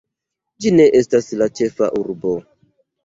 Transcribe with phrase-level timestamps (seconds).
[0.65, 2.33] Ĝi ne estas la ĉefa urbo!